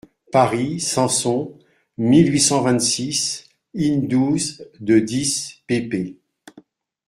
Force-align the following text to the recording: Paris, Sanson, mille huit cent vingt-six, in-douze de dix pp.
Paris, 0.31 0.79
Sanson, 0.79 1.59
mille 1.99 2.31
huit 2.33 2.39
cent 2.39 2.63
vingt-six, 2.63 3.47
in-douze 3.75 4.67
de 4.79 4.97
dix 4.97 5.61
pp. 5.67 6.17